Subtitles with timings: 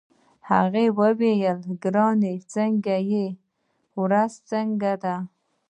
[0.49, 3.27] هغې وویل: ګرانه څنګه يې،
[4.01, 5.15] ورځ څنګه ده؟